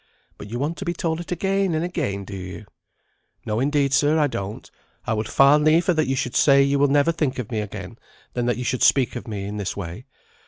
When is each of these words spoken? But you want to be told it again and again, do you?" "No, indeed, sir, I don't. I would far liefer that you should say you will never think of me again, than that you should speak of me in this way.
But 0.39 0.49
you 0.49 0.57
want 0.57 0.77
to 0.77 0.83
be 0.85 0.95
told 0.95 1.19
it 1.19 1.31
again 1.31 1.75
and 1.75 1.85
again, 1.85 2.25
do 2.25 2.35
you?" 2.35 2.65
"No, 3.45 3.59
indeed, 3.59 3.93
sir, 3.93 4.17
I 4.17 4.25
don't. 4.25 4.67
I 5.05 5.13
would 5.13 5.29
far 5.29 5.59
liefer 5.59 5.93
that 5.93 6.07
you 6.07 6.15
should 6.15 6.35
say 6.35 6.63
you 6.63 6.79
will 6.79 6.87
never 6.87 7.11
think 7.11 7.37
of 7.37 7.51
me 7.51 7.59
again, 7.59 7.99
than 8.33 8.47
that 8.47 8.57
you 8.57 8.63
should 8.63 8.81
speak 8.81 9.15
of 9.15 9.27
me 9.27 9.45
in 9.45 9.57
this 9.57 9.77
way. 9.77 10.07